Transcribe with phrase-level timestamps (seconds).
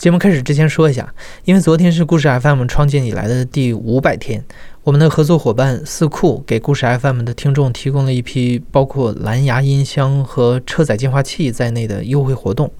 [0.00, 1.12] 节目开始之前说一下，
[1.44, 4.42] 因为昨天是故事 FM 创建以来的第五百天，
[4.82, 12.72] 我们的合作伙伴四库给故事 FM 的听众提供了一批包括蓝牙音箱和车载净化器在内的优惠活动。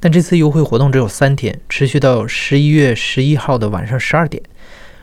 [0.00, 4.42] 但这次优惠活动只有三天，持续到十一月十一号的晚上十二点。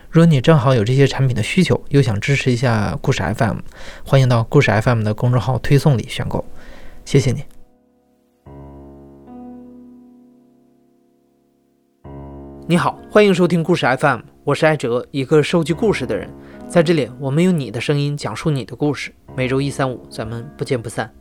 [0.09, 3.57] 如果你正好有这些产品的需求，又想支持一下故事 FM，
[4.03, 6.43] 欢迎到故事 FM 的公众号推送里选购，
[7.05, 7.43] 谢谢你。
[12.67, 16.29] 你好，欢迎收听故事 FM，我是艾哲，一个收集故事的人。
[16.69, 19.11] 在这里，我们用你的声音讲述你的故事。
[19.35, 21.11] 每周一、三、五，咱们不见不散。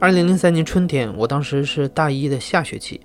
[0.00, 3.00] 二零零三年春天，我当时是大一的下学期。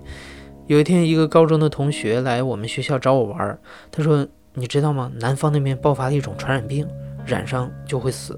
[0.66, 3.58] 有一天，一个高中的同学来我们学校找我玩，
[3.92, 5.10] 他说：“你知道吗？
[5.20, 6.86] 南方那边爆发了一种传染病，
[7.24, 8.36] 染上就会死。”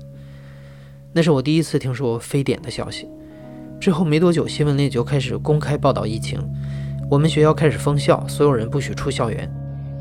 [1.15, 3.09] 那是我第一次听说非典的消息。
[3.81, 6.39] 之后没多久，新闻里就开始公开报道疫情。
[7.13, 9.47] 我们学校开始封校，所有人不许出校园。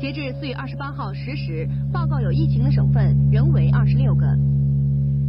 [0.00, 4.26] 截至四月二十八号十时，报告有疫情的省份仍为二十六个，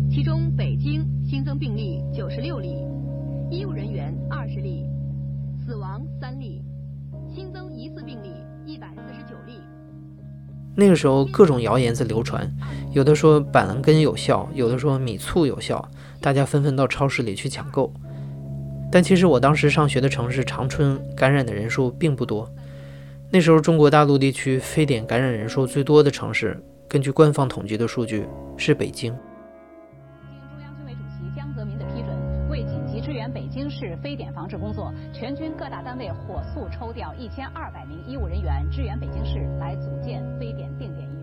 [0.09, 2.77] 其中北京新增病例九十六例，
[3.51, 4.85] 医务人员二十例，
[5.65, 6.63] 死亡三例，
[7.35, 8.29] 新增疑似病例
[8.65, 9.59] 一百四十九例。
[10.77, 12.49] 那个时候，各种谣言在流传，
[12.93, 15.85] 有的说板蓝根有效，有的说米醋有效，
[16.21, 17.93] 大家纷纷到超市里去抢购。
[18.93, 22.47] 但其实我当时上学的城市长春感染的人数并不多。
[23.31, 26.55] 那时候中国大陆地区非典感染人数最多的城市，
[26.87, 28.23] 根据官方统计的数据
[28.55, 29.11] 是北京。
[30.21, 41.22] 经中央军委主席江泽民的批准，为紧急支援北京市非典防治工作，全军各大单位火速抽调一千二百名医务人员支援北京市，来组建非典定点医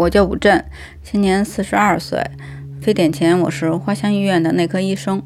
[0.00, 0.64] 我叫武振，
[1.02, 2.24] 今年四十二岁。
[2.80, 5.22] 非典前，我是花乡医院的内科医生。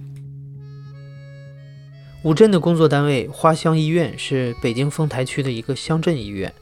[2.24, 6.52] 武振的工作单位花乡医院是北京丰台区的一个乡镇医院。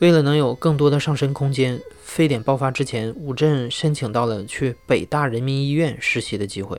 [0.00, 6.76] 为了能有更多的上升空间，非典爆发之前，武振申请到了去北大人民医院实习的机会。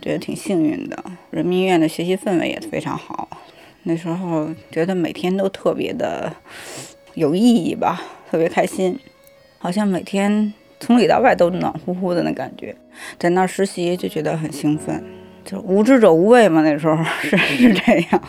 [0.00, 3.28] 觉得挺幸运的，人民医院的学习氛围也非常好。
[3.82, 6.32] 那时候觉得每天都特别的
[7.14, 8.96] 有意义吧，特别开心，
[9.58, 12.76] 好像每天从里到外都暖乎乎的那感觉。
[13.18, 15.02] 在那儿实习就觉得很兴奋，
[15.44, 16.62] 就无知者无畏嘛。
[16.62, 18.22] 那时候 是是这样，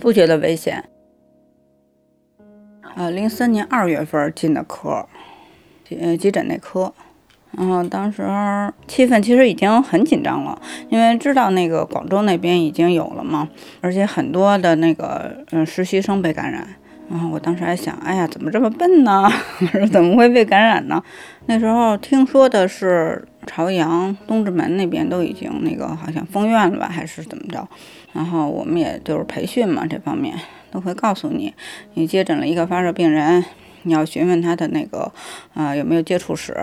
[0.00, 0.82] 不觉得危险。
[2.96, 5.06] 呃，零三年二月份进的科，
[5.84, 6.94] 急急诊内科。
[7.50, 8.22] 然后当时
[8.88, 10.58] 气氛其实已经很紧张了，
[10.88, 13.50] 因为知道那个广州那边已经有了嘛，
[13.82, 16.66] 而且很多的那个嗯实习生被感染。
[17.12, 19.30] 然后我当时还想，哎呀，怎么这么笨呢？
[19.60, 21.02] 我说怎么会被感染呢？
[21.44, 27.68] 那时候听说的是朝阳、东直门那边都已经那个好像封院了吧，还是怎么着？
[28.14, 30.34] 然后我们也就是培训嘛，这方面
[30.70, 31.52] 都会告诉你，
[31.92, 33.44] 你接诊了一个发热病人。
[33.84, 35.12] 你要询问他的那个，
[35.54, 36.56] 呃，有没有接触史，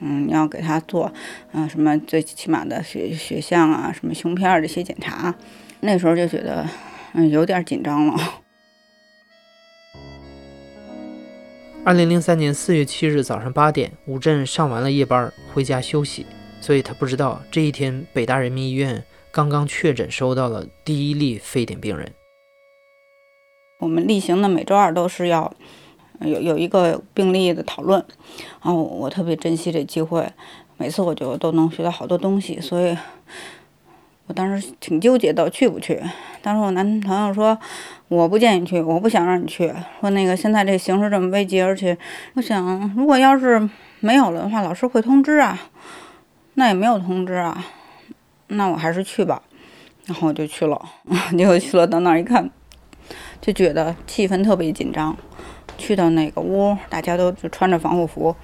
[0.00, 1.12] 嗯，你要给他做，
[1.52, 5.34] 嗯，什么最起码的血血象啊，什么胸片这些检查。
[5.80, 6.66] 那时候就觉得，
[7.12, 8.41] 嗯，有点紧张了。
[11.84, 16.24] 二零零三年四月七日早上八点，武振上完了夜班回家休息，
[16.60, 22.12] 所以他不知道这一天北大人民医院刚刚确诊收到了第一例非典病人。
[23.80, 25.52] 我们例行的每周二都是要。
[26.20, 27.98] 有有一个病例的讨论，
[28.62, 30.24] 然后我特别珍惜这机会，
[30.76, 32.96] 每次我就都能学到好多东西，所以
[34.32, 36.02] 我当时挺纠结的，去不去？
[36.40, 37.56] 当时我男朋友说，
[38.08, 39.70] 我不建议去，我不想让你去，
[40.00, 41.94] 说那个现在这形势这么危急，而且
[42.32, 43.68] 我想，如果要是
[44.00, 45.60] 没有了的话，老师会通知啊，
[46.54, 47.62] 那也没有通知啊，
[48.46, 49.42] 那我还是去吧，
[50.06, 50.82] 然后我就去了，
[51.36, 52.48] 结果去了到那儿一看，
[53.42, 55.14] 就觉得气氛特别紧张。
[55.76, 58.34] 去到那个屋，大家都就穿着防护服，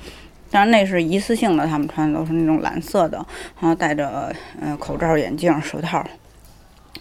[0.50, 3.19] 但是那是一次性的，他们穿的都是那种蓝色的，
[3.61, 6.05] 然后戴着呃口罩、眼镜、手套，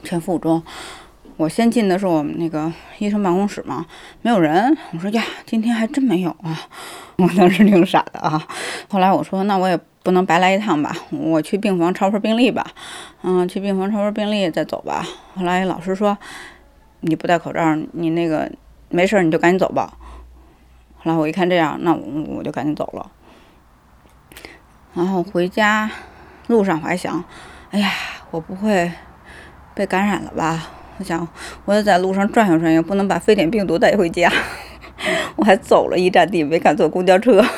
[0.03, 0.61] 全副武装。
[1.37, 3.85] 我先进的是我们那个医生办公室嘛，
[4.23, 4.75] 没有人。
[4.91, 6.59] 我说呀，今天还真没有啊，
[7.17, 8.43] 我当时挺傻的啊。
[8.89, 12.65] 后来我说，那我也不能白来一趟吧，我去病房抄份病历吧，
[13.21, 15.05] 嗯，去病房抄份病历再走吧。
[15.35, 16.17] 后来老师说，
[17.01, 18.51] 你不戴口罩，你那个
[18.89, 19.93] 没事儿，你就赶紧走吧。
[20.97, 23.11] 后来我一看这样，那我就赶紧走了。
[24.93, 25.89] 然后回家
[26.47, 27.23] 路上我还想，
[27.71, 27.91] 哎呀，
[28.31, 28.91] 我不会
[29.75, 30.69] 被感染了吧？
[30.97, 31.27] 我想，
[31.65, 34.31] 我得在路上转悠转悠，不能把非典病毒带回家。
[35.37, 37.45] 我还走了一站地，没敢坐公交车。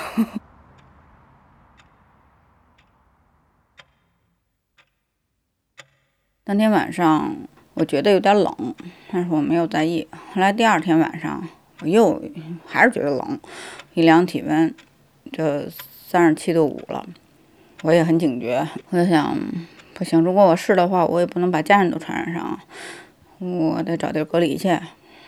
[6.43, 7.33] 当天晚上
[7.75, 8.75] 我觉得有点冷，
[9.09, 10.05] 但是我没有在意。
[10.33, 11.47] 后来第二天晚上
[11.79, 12.21] 我又
[12.65, 13.39] 还是觉得冷，
[13.93, 14.75] 一量体温
[15.31, 15.43] 就
[16.11, 17.06] 三十七度五了，
[17.83, 18.67] 我也很警觉。
[18.89, 19.38] 我就想，
[19.94, 22.59] 不行，如果我是的话，我也不能把家人都传染上，
[23.38, 24.75] 我得找地儿隔离去。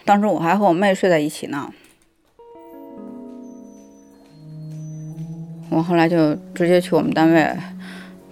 [0.05, 1.71] 当时我还和我妹睡在一起呢，
[5.69, 7.55] 我后来就直接去我们单位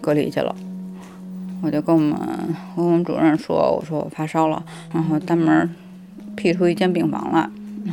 [0.01, 0.55] 隔离去了。
[1.61, 2.17] 我就跟我们
[2.75, 5.69] 跟我们主任说，我说我发烧了，然后单门
[6.35, 7.47] 辟出一间病房来。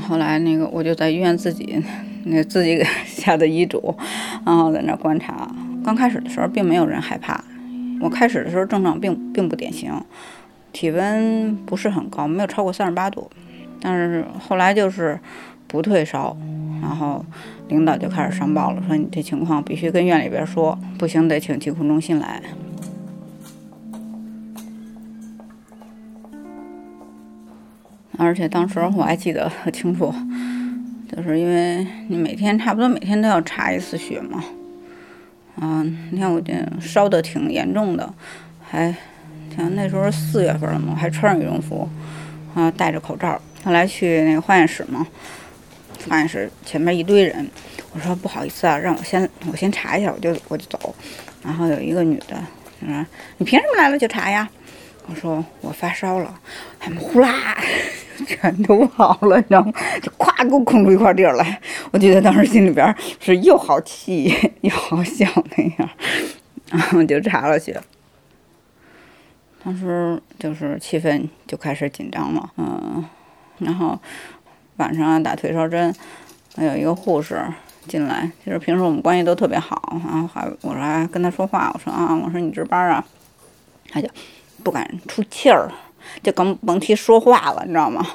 [0.09, 1.85] 后来那个我就在医院自己
[2.44, 3.94] 自己给 下的医嘱，
[4.44, 5.49] 然后在那观察。
[5.84, 7.43] 刚开始的时候并没有人害怕，
[8.00, 9.93] 我开始的时候症状并并不典型，
[10.73, 13.31] 体温不是很高，没有超过三十八度。
[13.81, 15.19] 但是后来就是
[15.69, 16.37] 不退烧，
[16.82, 17.25] 然后
[17.69, 22.43] 领导就开始上报了，说你这情况必须跟院里边说，不行得请疾控中心来。
[28.19, 30.12] 而且当时我还记得很清楚，
[31.11, 34.43] 就是因为你每天差不多每天都要查一次血嘛，
[35.61, 38.12] 啊，你看我这烧的挺严重的，
[38.62, 38.94] 还
[39.56, 41.88] 像那时候四月份了嘛，还穿着羽绒服，
[42.55, 43.41] 啊，戴着口罩。
[43.64, 45.06] 后来去那个化验室嘛，
[46.08, 47.49] 化验室前面一堆人，
[47.93, 50.94] 我说不好意思啊，让我先我先查一下，我就我就走。
[51.43, 52.37] 然后有一个女的，
[52.81, 53.06] 她说
[53.38, 54.49] 你凭什么来了就查呀？
[55.08, 56.41] 我说我发烧了，
[56.81, 57.56] 他们呼啦
[58.26, 59.73] 全都好了，你知道吗
[60.03, 61.61] 就咵给我空出一块地儿来。
[61.93, 65.26] 我记得当时心里边是又好气 又好笑
[65.56, 65.91] 那样，
[66.70, 67.81] 然后就查了血。
[69.62, 73.05] 当时就是气氛就开始紧张了，嗯，
[73.59, 73.99] 然后
[74.76, 75.94] 晚上打退烧针，
[76.56, 77.41] 有一个护士
[77.87, 83.05] 进来，其实平时我们关系都特别好，然后还我说还跟他说话，我说啊，我说你值班啊，
[83.91, 84.09] 他就。
[84.62, 85.70] 不敢出气儿，
[86.23, 88.06] 就更甭提说话了，你知道吗？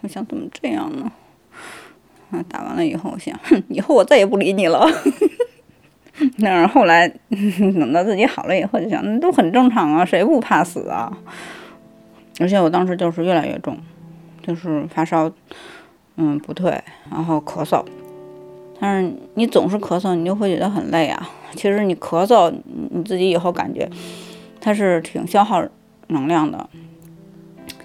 [0.00, 1.10] 我想怎么这样呢？
[2.30, 4.86] 啊，打完了以后，我想，哼，以后我再也不理你了。
[6.42, 11.16] 但是后来 等到自己好了以后，就想，那都很正常啊，谁不怕死啊？
[12.40, 13.76] 而且我当时就是越来越重，
[14.42, 15.30] 就是发烧，
[16.16, 16.80] 嗯，不退，
[17.10, 17.84] 然后咳嗽。
[18.80, 21.28] 但是你总是咳嗽，你就会觉得很累啊。
[21.54, 22.52] 其实你咳嗽，
[22.90, 23.88] 你自己以后感觉。
[24.60, 25.64] 它是挺消耗
[26.08, 26.68] 能量的，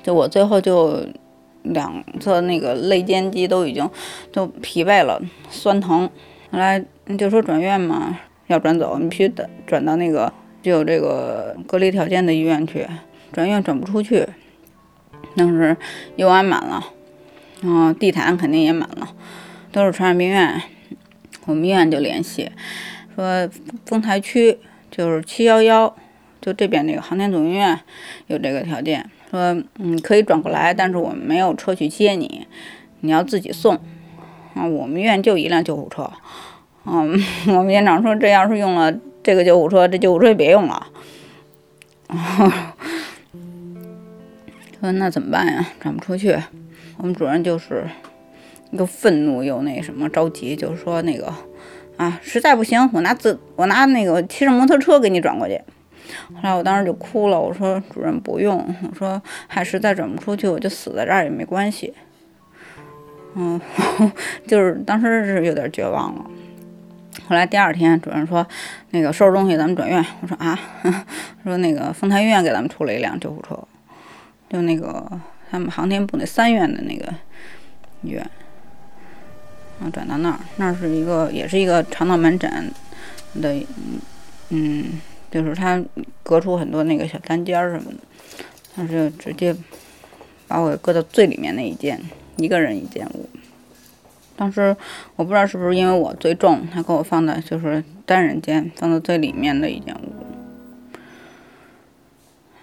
[0.01, 1.05] 就我最后就
[1.63, 3.89] 两侧那个肋间肌都已经
[4.31, 6.09] 都疲惫了，酸疼。
[6.51, 6.83] 后来
[7.17, 8.17] 就说转院嘛，
[8.47, 10.31] 要转走，你必须得转到那个
[10.61, 12.87] 就有这个隔离条件的医院去。
[13.31, 14.27] 转院转不出去，
[15.35, 15.75] 当时
[16.15, 16.83] 又安满了，
[17.61, 19.09] 然后地毯肯定也满了，
[19.71, 20.61] 都是传染病院。
[21.45, 22.51] 我们医院就联系
[23.15, 23.49] 说，
[23.85, 24.59] 丰台区
[24.91, 25.95] 就是七幺幺。
[26.43, 27.79] 就这边那个航天总医院
[28.27, 29.39] 有这个条件，说
[29.79, 32.45] 嗯可以转过来，但是我们没有车去接你，
[32.99, 33.79] 你要自己送。
[34.53, 36.11] 啊，我们医院就一辆救护车。
[36.85, 37.17] 嗯，
[37.47, 38.93] 我们院长说这要是用了
[39.23, 40.87] 这个救护车，这救护车别用了。
[44.81, 45.65] 说那怎么办呀？
[45.79, 46.37] 转不出去。
[46.97, 47.87] 我们主任就是
[48.71, 51.33] 又愤怒又那什么着急，就是说那个
[51.95, 55.61] 啊，实在不行，我拿自我拿那个骑着摩托车给你转过去。
[56.33, 58.57] 后来我当时就哭了，我说主任不用，
[58.89, 61.93] 我说还实在转不出去，我就死在这儿也没关系。
[63.35, 63.59] 嗯，
[64.47, 66.25] 就是当时是有点绝望了。
[67.27, 68.45] 后来第二天主任说
[68.91, 70.59] 那个收拾东西咱们转院，我说啊，
[71.43, 73.57] 说那个丰台医院给咱们出了一辆救护车，
[74.49, 75.09] 就那个
[75.49, 77.11] 他们航天部那三院的那个
[78.01, 78.21] 医院，
[79.79, 82.71] 然后转到那儿，那是一个也是一个肠道门诊
[83.41, 83.65] 的，
[84.49, 85.01] 嗯。
[85.33, 85.83] 就是他
[86.21, 87.97] 隔出很多那个小单间儿什么的，
[88.75, 89.55] 他是直接
[90.47, 91.99] 把我搁到最里面那一间，
[92.37, 93.27] 一个人一间屋。
[94.35, 94.77] 当时
[95.15, 100.13] 我不知道是不是因为我最重，他给我放的就是单人间，放到最里面的一间屋。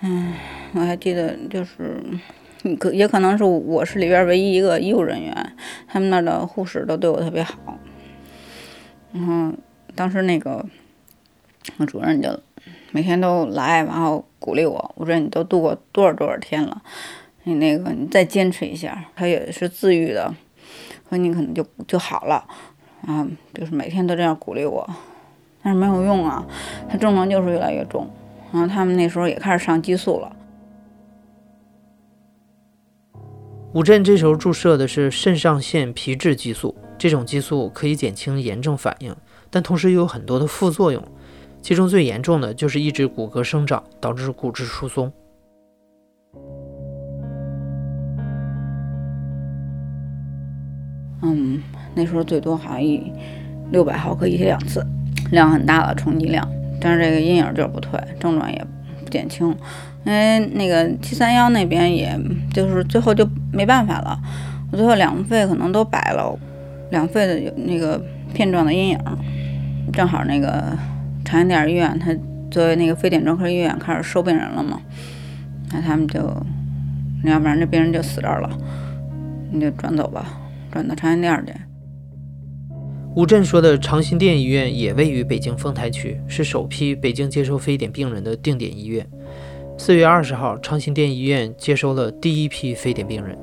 [0.02, 0.32] 嗯，
[0.74, 2.00] 我还记得就是，
[2.78, 5.52] 可也可能是我是里边唯一一个医务人员，
[5.88, 7.76] 他们那儿的护士都对我特别好。
[9.12, 9.52] 然后
[9.96, 10.64] 当时那个
[11.78, 12.40] 我主任就。
[12.92, 14.94] 每天都来，然后鼓励我。
[14.96, 16.82] 我说你都度过多少多少天了，
[17.44, 19.04] 你那个你再坚持一下。
[19.14, 20.34] 他也是自愈的，
[21.08, 22.44] 说你可能就就好了。
[23.06, 24.88] 啊，就是每天都这样鼓励我，
[25.62, 26.44] 但是没有用啊，
[26.88, 28.08] 他症状就是越来越重。
[28.52, 30.36] 然后他们那时候也开始上激素了。
[33.72, 39.14] 吴镇这时候注射的是肾上腺皮质激素，这种激素可以减轻炎症反应，
[39.48, 41.00] 但同时又有很多的副作用，
[41.62, 45.12] 其中最严重的就是抑制骨骼生长，导致骨质疏松。
[51.22, 51.62] 嗯，
[51.94, 53.12] 那时候最多好像一
[53.70, 54.84] 六百毫克一两次，
[55.32, 56.48] 量很大了，冲击量。
[56.80, 58.66] 但是这个阴影就是不退，症状也
[59.04, 59.54] 不减轻。
[60.06, 62.18] 因为那个七三幺那边，也
[62.54, 64.18] 就是最后就没办法了，
[64.72, 66.34] 我最后两肺可能都白了，
[66.90, 68.02] 两肺的有那个
[68.32, 68.98] 片状的阴影。
[69.92, 70.72] 正好那个
[71.30, 72.12] 长安店医院，他
[72.50, 74.80] 作为那个非典专科医院开始收病人了嘛，
[75.72, 76.18] 那他们就，
[77.22, 78.50] 要不然这病人就死这儿了，
[79.52, 80.26] 你就转走吧。
[80.72, 81.52] 转到长辛店去。
[83.14, 89.06] 吴震说的长辛店医院也位于北京丰台区，是首批北京接收非典病人的定点医院。
[89.78, 93.38] 四月二十号，长辛店医院接收了第一批非典病人。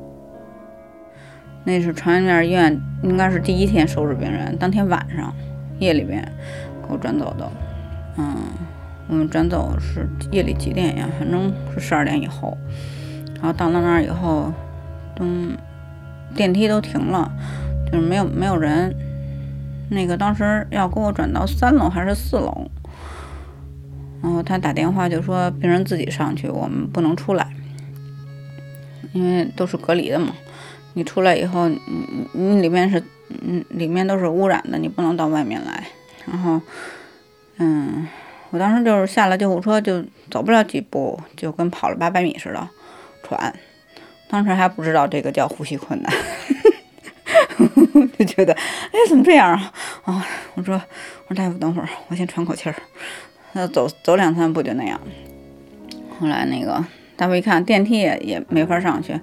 [1.63, 5.34] 那是长辛店医院，应该是第一天收治病人，当天晚上
[5.79, 6.22] 夜里边
[6.86, 7.50] 给我转走的。
[8.18, 8.36] 嗯，
[9.08, 11.08] 我们转走是夜里几点呀？
[11.18, 12.58] 反正是十二点以后。
[13.36, 14.52] 然后到了那儿以后，
[15.20, 15.58] 嗯。
[16.36, 17.32] 电梯都停了，
[17.90, 18.94] 就是没有没有人。
[19.90, 22.70] 那个当时要给我转到三楼还是四楼，
[24.22, 27.56] 然后他打电话就说病人自己上去，我们不能出来，
[29.14, 30.32] 因为都是隔离的嘛。
[30.94, 31.80] 你出来以后，你
[32.34, 33.02] 你里面是
[33.42, 35.88] 嗯里面都是污染的，你不能到外面来。
[36.28, 36.62] 然后
[37.58, 38.08] 嗯，
[38.50, 42.70] 我当时就是下了救护车就走不了几步，就跟跑了八百米似的，
[43.24, 43.54] 喘。
[44.30, 46.14] 当时还不知道这个叫呼吸困难，
[48.20, 49.72] 就觉得哎怎么这样啊
[50.04, 50.28] 啊！
[50.56, 50.76] 我说
[51.28, 52.76] 我说大夫等会儿，我先喘口气儿。
[53.54, 55.00] 那走走两三步就那样。
[56.20, 56.84] 后来那个
[57.16, 59.18] 大夫一看电梯也也没法上去，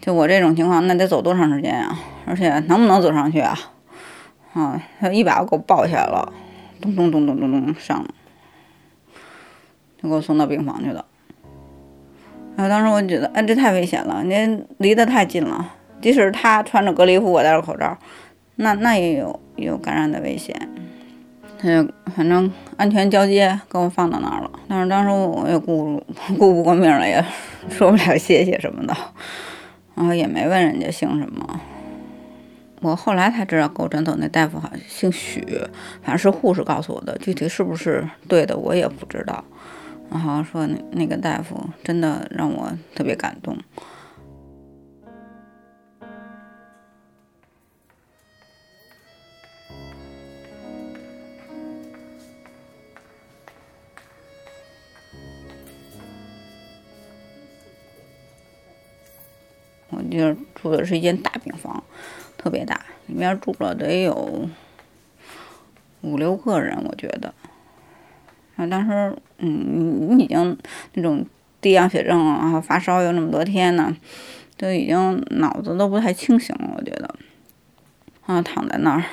[0.00, 1.98] 就我这种情况那得走多长时间啊？
[2.24, 3.58] 而且能不能走上去啊？
[4.54, 6.32] 啊，他一把给我抱起来了，
[6.80, 8.08] 咚咚咚咚咚咚上了，
[10.02, 11.04] 就给我送到病房去了。
[12.56, 15.74] 然后当时我觉得，哎，这太危险了，您离得太近了。
[16.00, 17.96] 即使他穿着隔离服，我戴着口罩，
[18.56, 20.56] 那那也有有感染的危险。
[21.60, 24.50] 他就反正安全交接，给我放到那儿了。
[24.68, 26.00] 但是当时我也顾
[26.38, 27.24] 顾不过命了，也
[27.68, 28.96] 说不了谢谢什么的，
[29.96, 31.60] 然后也没问人家姓什么。
[32.80, 35.44] 我后来才知道，给我转走那大夫好像姓许，
[36.00, 39.44] 反正是护士告诉我的，具体是不是对的，我也不知道。
[40.10, 43.58] 然后说那那个大夫真的让我特别感动。
[59.90, 61.82] 我就住的是一间大病房，
[62.38, 64.48] 特别大，里面住了得有
[66.00, 67.34] 五六个人，我觉得。
[68.56, 70.56] 啊，当时，嗯，你已经
[70.94, 71.26] 那种
[71.60, 73.94] 低氧血症，然后发烧又那么多天呢，
[74.56, 77.14] 就已经脑子都不太清醒了，我觉得。
[78.26, 79.04] 啊，躺在那儿，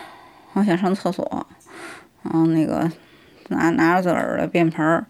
[0.54, 1.48] 我想上厕所，
[2.24, 2.90] 然后那个
[3.50, 5.06] 拿拿着自个儿的便盆儿，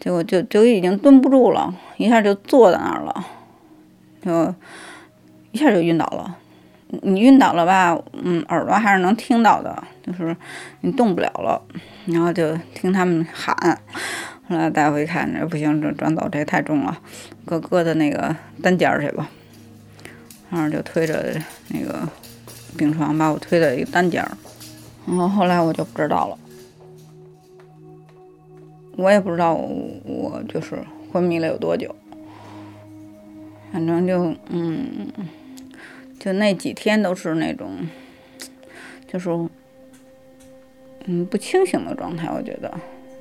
[0.00, 3.26] 结果就就已经蹲不住了，一下就坐在那儿了，
[4.22, 4.54] 就
[5.50, 6.38] 一下就晕倒了。
[7.00, 7.98] 你晕倒了吧？
[8.12, 10.36] 嗯，耳朵还是能听到的，就是
[10.82, 11.60] 你动不了了。
[12.04, 13.56] 然后就听他们喊，
[14.46, 16.98] 后来大夫一看，这不行，这转走这太重了，
[17.46, 19.26] 搁搁的那个单间儿去吧。
[20.50, 21.34] 然后就推着
[21.68, 22.06] 那个
[22.76, 24.30] 病床把我推到一个单间儿。
[25.06, 26.38] 然后后来我就不知道了，
[28.98, 30.78] 我也不知道我就是
[31.10, 31.94] 昏迷了有多久，
[33.72, 35.10] 反正就嗯。
[36.22, 37.88] 就那几天都是那种，
[39.08, 39.28] 就是
[41.06, 42.72] 嗯不清醒的状态，我觉得，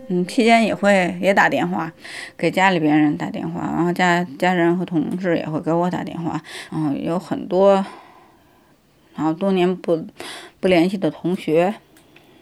[0.08, 1.92] 嗯期间也会也打电话
[2.38, 6.40] 给家里边人打电话，然后家家人和同事也会给我打电话，
[6.70, 7.84] 然后有很多，
[9.16, 10.06] 然后多年不
[10.60, 11.74] 不联系的同学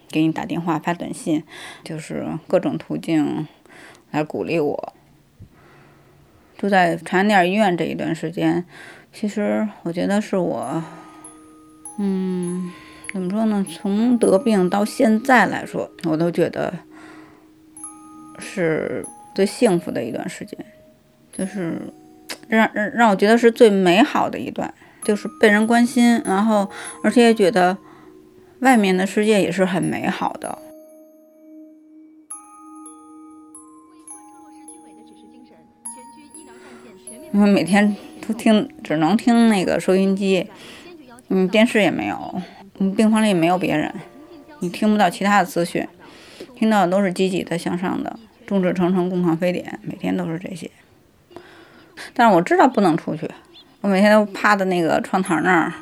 [0.09, 1.41] 给你打电话发短信，
[1.85, 3.47] 就是各种途径
[4.11, 4.93] 来鼓励我。
[6.57, 8.65] 住在长安店医院这一段时间。
[9.11, 10.81] 其实我觉得是我，
[11.97, 12.71] 嗯，
[13.11, 13.65] 怎么说呢？
[13.69, 16.73] 从得病到现在来说，我都觉得
[18.37, 20.57] 是最幸福的一段时间，
[21.33, 21.81] 就是
[22.47, 24.73] 让让让我觉得是最美好的一段，
[25.03, 26.69] 就是被人关心，然后
[27.03, 27.77] 而且也觉得
[28.59, 30.57] 外面的世界也是很美好的。
[37.33, 37.93] 因为每天。
[38.33, 40.47] 听只能听那个收音机，
[41.29, 42.41] 嗯，电视也没有，
[42.79, 43.93] 嗯，病房里也没有别人，
[44.59, 45.87] 你听不到其他的资讯，
[46.55, 50.69] 听到的都是积极的、向上的，众志成城、共抗非典，每天都是这些。
[52.13, 53.29] 但是我知道不能出去，
[53.81, 55.73] 我每天都趴在那个窗台那儿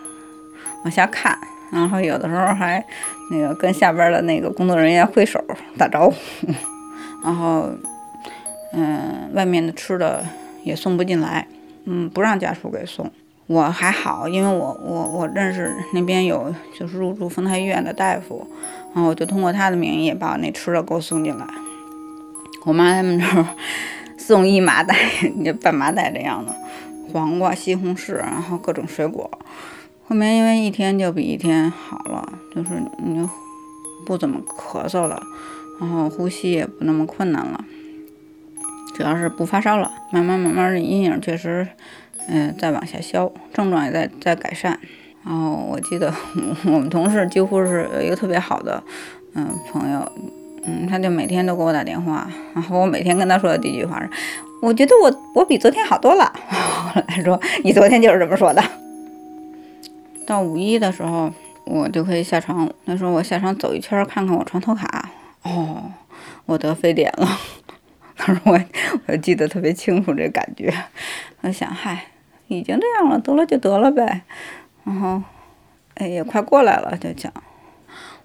[0.84, 1.38] 往下看，
[1.72, 2.84] 然后有的时候还
[3.32, 5.44] 那个跟下边的那个工作人员挥手
[5.78, 6.16] 打招呼，
[7.24, 7.70] 然后
[8.74, 10.26] 嗯，外面的吃的
[10.64, 11.48] 也送不进来，
[11.88, 13.12] 嗯，不让家属给送。
[13.48, 18.46] 我还好，因为我我我认识那边有就是入住丰台医院的大夫，
[18.94, 21.48] 然后我就通过他的名义把我那吃的给我送进来。
[22.66, 23.46] 我妈他们这儿。
[24.20, 24.94] 送一麻袋，
[25.46, 26.54] 就半麻袋这样的
[27.14, 29.30] 黄瓜、西红柿，然后各种水果。
[30.06, 33.26] 后面因为一天就比一天好了，就是你
[34.06, 35.22] 不怎么咳嗽了，
[35.80, 37.64] 然后呼吸也不那么困难了，
[38.98, 39.92] 主要是不发烧了。
[40.12, 41.68] 慢慢慢慢的阴影确实，
[42.28, 44.80] 嗯，在往下消，症状也在在改善。
[45.24, 46.12] 然后我记得
[46.66, 48.82] 我们同事几乎是有一个特别好的
[49.36, 50.12] 嗯朋友。
[50.66, 54.10] 嗯，他就每天都给我打电话，然后我每天跟他说的第一句话是
[54.62, 56.30] ：“我觉得我我比昨天好多了。
[56.52, 58.62] ”后来说：“你昨天就是这么说的。”
[60.28, 61.32] 到五一的时候，
[61.64, 62.70] 我就可以下床。
[62.86, 65.10] 他说：“我下床走一圈，看看我床头卡。”
[65.44, 65.84] 哦，
[66.46, 67.40] 我得非典了。
[68.18, 68.60] 当时：“我
[69.06, 70.74] 我记得特别清楚这感觉。”
[71.42, 72.08] 我想：“嗨，
[72.48, 74.24] 已经这样了，得了就得了呗。”
[74.84, 75.22] 然后，
[75.96, 77.32] 哎，也快过来了，就讲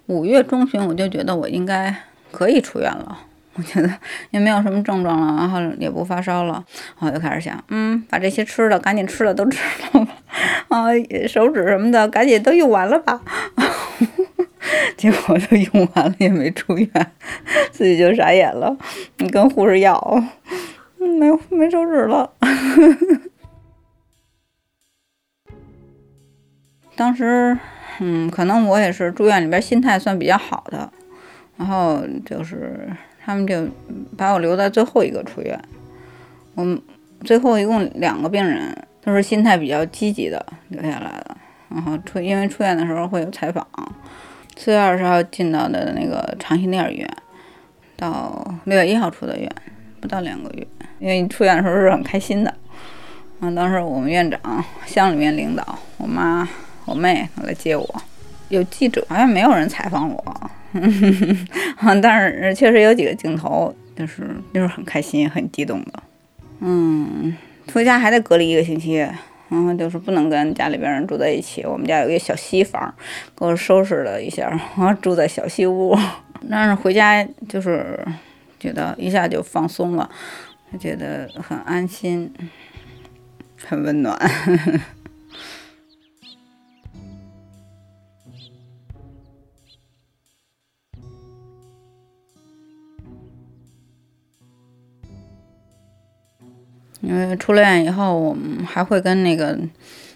[0.07, 1.95] 五月中旬，我就觉得我应该。
[2.33, 3.15] 可以出院了，
[3.53, 3.87] 我觉得
[4.31, 6.65] 也没有什么症状了，然后也不发烧了，
[6.97, 9.61] 我就开始想，嗯，把这些吃的赶紧吃了都吃
[9.93, 10.15] 了吧，
[10.69, 10.87] 啊，
[11.27, 13.21] 手指什么的赶紧都用完了吧，
[14.97, 16.89] 结果都用完了也没出院，
[17.71, 18.75] 自己就傻眼了，
[19.17, 20.23] 你跟护士要，
[20.97, 22.31] 没没手指了，
[26.95, 27.57] 当时，
[27.99, 30.89] 嗯，可能我也是住院里边心态算比较好的。
[31.55, 32.89] 然后就是
[33.23, 33.67] 他们就
[34.17, 35.59] 把我留在最后一个出院。
[36.55, 36.81] 我们
[37.23, 41.37] 最后一共两个病人都是心态比较积极的留下来的。
[41.69, 43.65] 然后出因为出院的时候会有采访，
[44.55, 47.09] 四月二十号进到的那个长辛内尔医院，
[47.97, 49.51] 到六月一号出的院，
[49.99, 50.65] 不到两个月。
[50.99, 52.53] 因为出院的时候是很开心的。
[53.41, 56.47] 啊，当时我们院长、乡里面领导、我妈、
[56.85, 58.01] 我妹来接我，
[58.47, 60.51] 有记者，好像没有人采访我。
[60.71, 66.03] 嗯， 但是确实有几个镜头，就是就是很开心、很激动的。
[66.61, 67.35] 嗯，
[67.73, 69.05] 回家还得隔离一个星期，
[69.53, 71.63] 然后就是不能跟家里边人住在一起。
[71.63, 72.91] 我们家有一个小西房，
[73.37, 75.95] 给我收拾了一下，然后住在小西屋。
[76.49, 78.03] 但是回家就是
[78.59, 80.09] 觉得一下就放松了，
[80.79, 82.33] 觉得很安心，
[83.63, 84.17] 很温暖。
[97.03, 99.59] 因为出了院以后，我们还会跟那个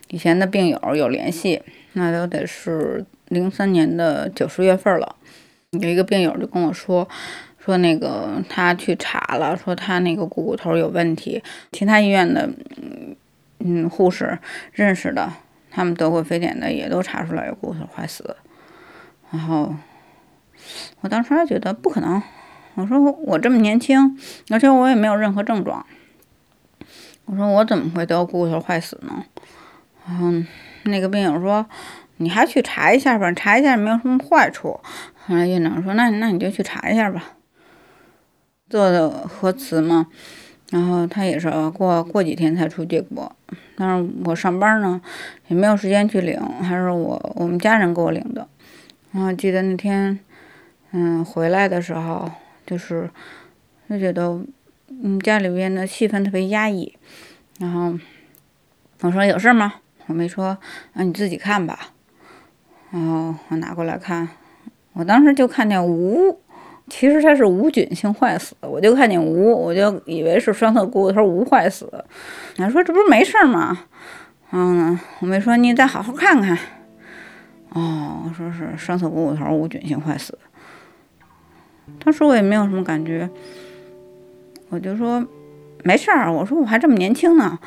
[0.07, 1.61] 以前的病友有联系，
[1.93, 5.15] 那都得是零三年的九十月份了。
[5.71, 7.05] 有一个病友就跟我说，
[7.59, 11.43] 说那个他去查了，说他那个股骨头有问题。
[11.73, 12.49] 其他医院的
[13.59, 14.39] 嗯护士
[14.71, 15.29] 认识的，
[15.69, 18.33] 他们得过非典的也都查出来有骨头坏死。
[19.29, 19.75] 然后
[21.01, 22.23] 我当时还觉得不可能，
[22.75, 24.17] 我说我这么年轻，
[24.49, 25.85] 而且我也没有任何症状。
[27.27, 29.23] 我说我怎么会得骨头坏死呢？
[30.07, 30.47] 嗯，
[30.83, 31.65] 那个病友说，
[32.15, 34.79] 你还去查一下吧，查一下没有什么坏处。
[35.25, 37.33] 后来院长说，那那你就去查一下吧。
[38.69, 40.07] 做的核磁嘛，
[40.69, 43.29] 然后他也是过过几天才出结果。
[43.75, 45.01] 但是我上班呢，
[45.49, 48.47] 也没有时间去领，还是我我们家人给我领的。
[49.11, 50.17] 然后记得那天，
[50.91, 52.31] 嗯，回来的时候，
[52.65, 53.09] 就是
[53.89, 54.39] 就觉得。
[54.89, 56.97] 嗯，家里边的气氛特别压抑，
[57.59, 57.93] 然后
[59.01, 59.75] 我说有事吗？
[60.07, 60.57] 我没说，
[60.93, 61.77] 啊，你自己看吧。
[62.91, 64.27] 然后我拿过来看，
[64.93, 66.39] 我当时就看见无，
[66.87, 71.91] 其实它是无菌性坏死，我就看见无，我就以为是双侧股骨头无坏死。
[72.55, 73.77] 他说这不是没事吗？
[74.51, 76.57] 嗯，我没说你再好好看看。
[77.69, 80.39] 哦，我说是双侧股骨头无菌性坏死。
[81.99, 83.29] 当时我也没有什么感觉。
[84.69, 85.25] 我就说
[85.83, 87.57] 没事儿，我说我还这么年轻呢，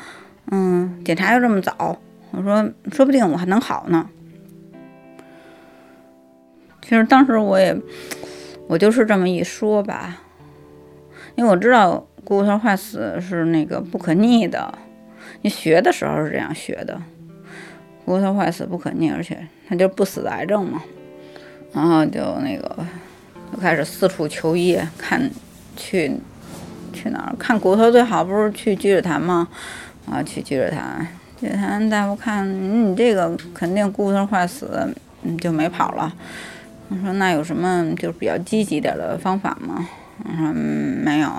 [0.51, 1.97] 嗯，检查又这么早，
[2.31, 4.09] 我说说不定我还能好呢。
[6.81, 7.75] 其实当时我也，
[8.67, 10.21] 我就是这么一说吧，
[11.35, 14.73] 因为我知道骨头坏死是那个不可逆的，
[15.41, 17.01] 你学的时候是这样学的，
[18.03, 20.81] 骨头坏死不可逆，而且他就不死的癌症嘛。
[21.73, 22.85] 然后就那个
[23.53, 25.29] 就开始四处求医，看
[25.77, 26.11] 去
[26.91, 29.47] 去哪儿看骨头最好不是去积水潭吗？
[30.09, 31.07] 啊，去积水潭，
[31.39, 32.47] 积水潭大夫看
[32.89, 34.87] 你这个肯定骨头坏死，
[35.23, 36.13] 嗯，就没跑了。
[36.89, 39.87] 我说那有什么就是比较积极点的方法吗？
[40.23, 41.29] 我说没有。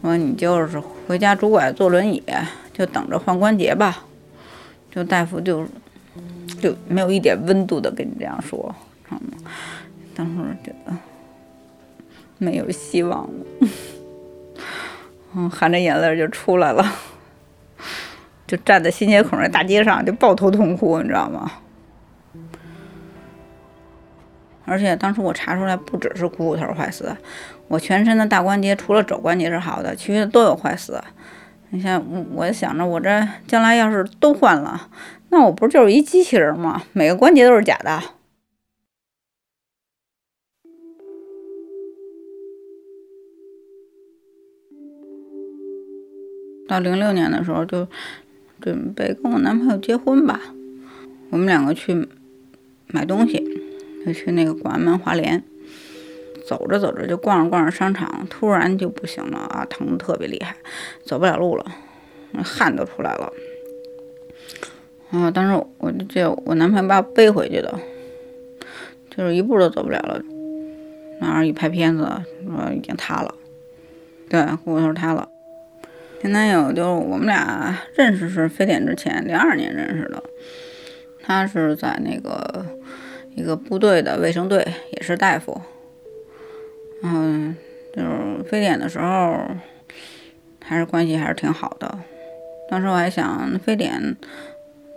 [0.00, 2.22] 我说你就是回家拄拐坐轮椅，
[2.72, 4.04] 就等着换关节吧。
[4.90, 5.66] 就大夫就
[6.60, 8.74] 就没有一点温度的跟你这样说，
[9.08, 9.50] 知道吗？
[10.14, 10.92] 当时觉得
[12.38, 13.68] 没有希望了，
[15.34, 16.84] 嗯，含着眼泪就出来了，
[18.46, 21.50] 就站在新街口那大街上就抱头痛哭，你知道吗？
[24.64, 27.14] 而且当时我查出来不只是股骨头坏死，
[27.66, 31.02] 我全身的大关节除了肘关节是好的，其余的都有坏死。
[31.70, 34.88] 你像我想着我这将来要是都换了，
[35.30, 36.82] 那我不就是一机器人吗？
[36.92, 38.00] 每个关节都是假的。
[46.72, 47.86] 到零六年的时候就
[48.58, 50.40] 准备跟我男朋友结婚吧，
[51.28, 52.08] 我们两个去
[52.86, 53.44] 买东西，
[54.06, 55.44] 就去那个广安门华联。
[56.48, 60.56] 走着走着就逛着逛着商场，突然就不行了啊，疼的特别厉害，
[61.04, 61.66] 走不了路了，
[62.42, 63.30] 汗都出来了。
[65.10, 67.78] 啊，当时我就我男朋友把我背回去的，
[69.14, 70.22] 就是一步都走不了了。
[71.20, 72.10] 然后一拍片子，
[72.46, 73.34] 说已经塌了，
[74.30, 75.28] 对，骨头塌了。
[76.22, 80.22] 前男友就是我们俩认识是非典之前，零二年认识的，
[81.20, 82.64] 他是在那个
[83.34, 85.60] 一个部队的卫生队，也是大夫。
[87.02, 87.56] 嗯，
[87.92, 89.36] 就是非典的时候，
[90.62, 91.98] 还是关系还是挺好的。
[92.70, 94.16] 当时我还想，非典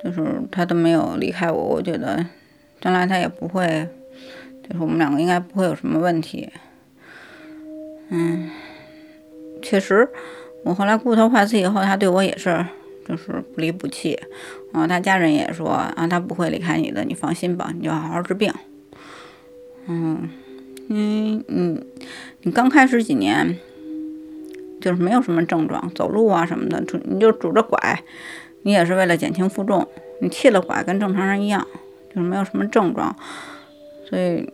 [0.04, 2.24] 就是他都没有离开我，我觉得
[2.80, 3.90] 将来他也不会，
[4.62, 6.48] 就是我们两个应该不会有什么问题。
[8.10, 8.48] 嗯，
[9.64, 10.08] 确实，
[10.66, 12.66] 我后来骨头坏死以后，他对我也是
[13.08, 14.20] 就是不离不弃。
[14.74, 18.52] 啊，他家人也说啊，他不会离开你的，你放心吧，你就好好治病。
[19.88, 20.28] 嗯。
[20.88, 21.84] 嗯嗯，
[22.44, 23.58] 你刚开始几年
[24.80, 28.04] 就是没有什么症状，走路啊什么的，拄你就拄着拐，
[28.62, 29.88] 你也是为了减轻负重。
[30.22, 31.66] 你弃了拐跟正常人一样，
[32.10, 33.16] 就是没有什么症状，
[34.08, 34.48] 所以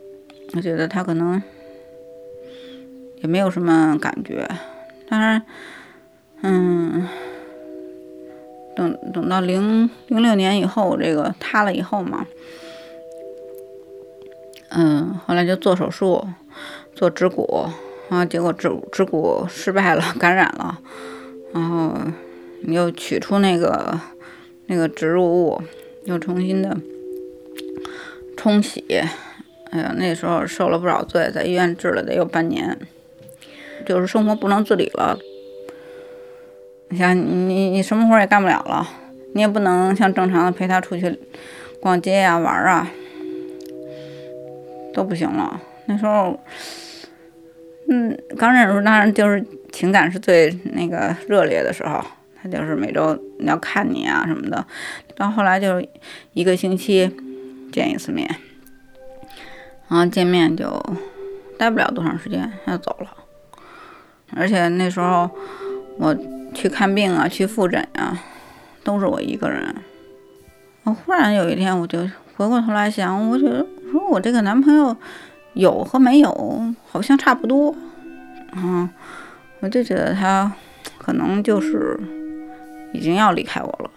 [0.54, 1.42] 我觉得他可能
[3.20, 4.48] 也没有什么感觉。
[5.08, 5.42] 当然，
[6.42, 7.08] 嗯，
[8.74, 12.26] 等等到零零六年以后，这个塌了以后嘛。
[14.70, 16.26] 嗯，后来就做手术，
[16.94, 17.68] 做植骨，
[18.08, 20.78] 然后结果植植骨失败了，感染了，
[21.52, 21.94] 然后
[22.62, 24.00] 你又取出那个
[24.66, 25.62] 那个植入物，
[26.04, 26.76] 又重新的
[28.36, 28.82] 冲洗。
[29.70, 32.78] 哎呀，那时候受了不少罪，在医院治了得有半年，
[33.86, 35.18] 就是生活不能自理了。
[36.92, 38.86] 你想，你你什么活也干不了了，
[39.32, 41.18] 你也不能像正常的陪他出去
[41.80, 42.86] 逛街呀、玩啊。
[44.92, 45.58] 都不行了。
[45.86, 46.38] 那时候，
[47.88, 51.98] 嗯，刚认识当然就是情感是最那个热烈的时候。
[52.42, 54.66] 他就是每周要看你啊什么的。
[55.16, 55.82] 到后来就
[56.34, 57.10] 一个星期
[57.72, 58.28] 见一次面，
[59.88, 60.78] 然后见面就
[61.56, 63.06] 待不了多长时间，他就走了。
[64.34, 65.30] 而且那时候
[65.98, 66.12] 我
[66.54, 68.18] 去看病啊，去复诊啊，
[68.84, 69.74] 都是我一个人。
[70.84, 72.00] 我忽然有一天，我就
[72.36, 73.66] 回过头来想，我觉得。
[73.92, 74.96] 说我这个男朋友
[75.52, 77.76] 有和没有好像差不多，
[78.56, 78.88] 嗯，
[79.60, 80.50] 我就觉得他
[80.96, 82.00] 可能就是
[82.94, 83.90] 已经要离开我了，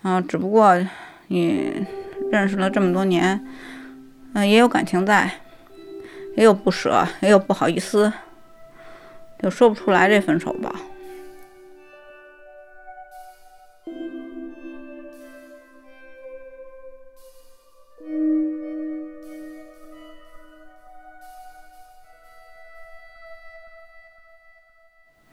[0.00, 0.74] 啊，只不过
[1.26, 1.86] 你
[2.32, 3.46] 认识了这么多年，
[4.32, 5.30] 嗯，也有感情在，
[6.38, 8.10] 也有不舍，也有不好意思，
[9.42, 10.74] 就说不出来这分手吧。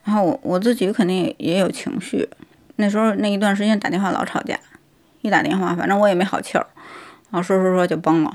[0.04, 2.30] 然后我我自己肯定也有情绪，
[2.78, 4.58] 那时候那一段时间打电话老吵架，
[5.20, 6.66] 一打电话反正我也没好气儿，
[7.30, 8.34] 然后说说说就崩了。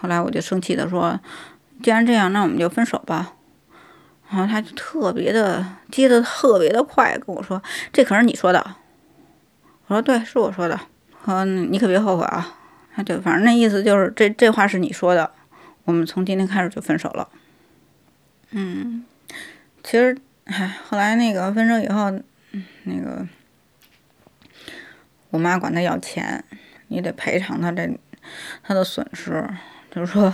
[0.00, 1.18] 后来我就生气的说
[1.82, 3.34] ：“既然这样，那我们就分手吧。”
[4.30, 7.60] 然后他就特别的接的特别的快，跟我说
[7.92, 8.76] ：“这可是你说的。”
[9.88, 10.80] 我说：“对，是我说的。”
[11.26, 12.56] 说：“你可别后悔啊。”
[12.94, 15.30] 他就反正那意思就是这这话是你说的，
[15.84, 17.28] 我们从今天开始就分手了。
[18.50, 19.04] 嗯。
[19.82, 22.12] 其实唉，后来那个分手以后，
[22.84, 23.26] 那个
[25.30, 26.44] 我妈管他要钱，
[26.88, 27.88] 你得赔偿他这
[28.62, 29.48] 他的损失。
[29.90, 30.32] 就是说，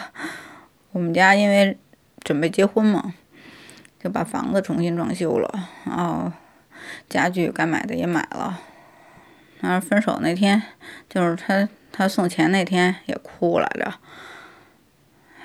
[0.92, 1.78] 我们家因为
[2.22, 3.14] 准备结婚嘛，
[4.06, 6.30] 就把房子重新装修了，然后
[7.08, 8.60] 家具该买的也买了。
[9.60, 10.62] 然后分手那天，
[11.08, 13.92] 就是他他送钱那天也哭来着，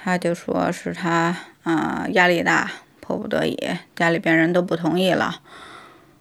[0.03, 2.69] 他就说是他啊压力大。
[3.03, 3.57] 迫不得已，
[3.95, 5.41] 家里边人都不同意了，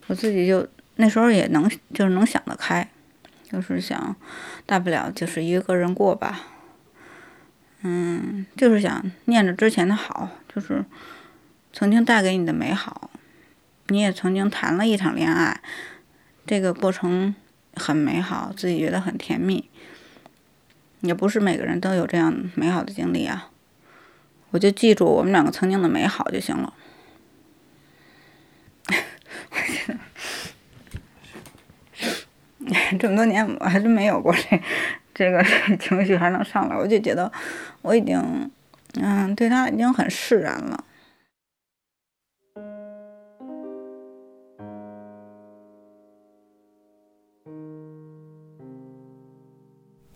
[0.06, 2.88] 我自己就那时候也能就是能想得开，
[3.48, 4.16] 就是想
[4.64, 6.40] 大不了就是一个人过吧，
[7.82, 10.82] 嗯，就是想念着之前的好，就是
[11.72, 13.10] 曾经带给你的美好，
[13.88, 15.60] 你也曾经谈了一场恋爱，
[16.46, 17.34] 这个过程
[17.74, 19.70] 很美好，自己觉得很甜蜜，
[21.00, 23.50] 也不是每个人都有这样美好的经历啊，
[24.50, 26.74] 我就记住我们两个曾经的美好就行了。
[32.98, 34.60] 这么多年，我还真没有过这
[35.14, 35.42] 这个
[35.78, 37.30] 情绪还能上来，我就觉得
[37.82, 38.50] 我已经，
[39.00, 40.84] 嗯，对他已经很释然了。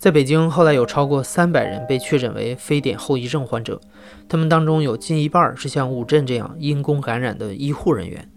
[0.04, 3.80] 在北京，后来有超过三百人被确诊为非典后遗症患者，
[4.28, 8.30] 他们当中有近一半是像武振这样因公感染的医护人员。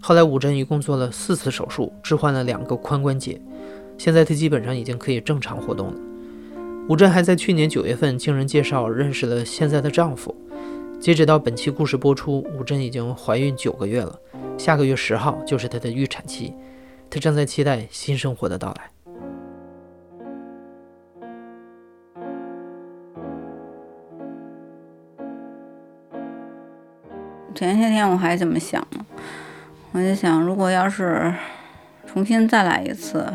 [0.00, 3.42] 后来，武振一共做了四次手术，置换了两个髋关节。
[3.98, 5.94] 现在他基本上已经可以正常活动了。
[6.88, 10.32] 武振还在去年九月份经人介绍认识了现在的丈夫。
[11.00, 14.16] 截止到本期故事播出，武振已经怀孕九个月了，
[14.56, 16.54] 下个月十号就是她的预产期，
[17.10, 18.93] 她正在期待新生活的到来。
[27.54, 29.06] 前些天我还这么想呢。
[29.92, 31.32] 我就想，如果要是
[32.06, 33.32] 重新再来一次，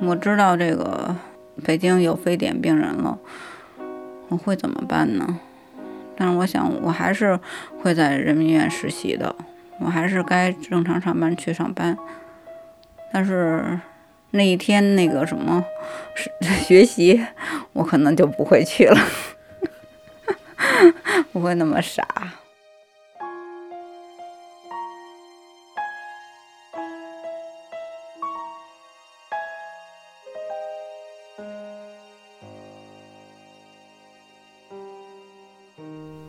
[0.00, 1.14] 我知道这个
[1.64, 3.18] 北京有非典病人了，
[4.28, 5.40] 我会怎么办呢？
[6.16, 7.38] 但是我想，我还是
[7.80, 9.34] 会在人民医院实习的，
[9.80, 11.98] 我还是该正常上班去上班。
[13.12, 13.80] 但是
[14.30, 15.64] 那一天那个什么
[16.14, 16.30] 是
[16.62, 17.26] 学习，
[17.72, 18.98] 我可能就不会去了，
[21.32, 22.06] 不会那么傻。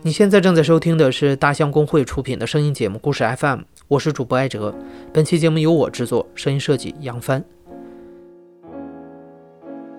[0.06, 4.76] 你现在正在收听的是大象公会出品的声音节目《故事 FM》，我是主播艾哲。
[5.14, 7.42] 本期节目由我制作，声音设计杨帆。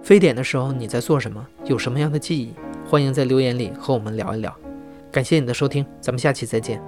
[0.03, 1.47] 非典的时候你在做什么？
[1.65, 2.53] 有什么样的记忆？
[2.87, 4.55] 欢迎在留言里和我们聊一聊。
[5.11, 6.83] 感谢你的收听，咱们下期再见。